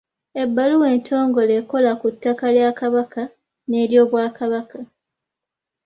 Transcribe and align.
Ebbaluwa 0.41 0.87
entongole 0.95 1.53
ekola 1.61 1.91
ku 2.01 2.07
ttaka 2.13 2.45
lya 2.55 2.69
Kabaka 2.79 3.23
n’ery’Obwakabaka. 3.69 4.79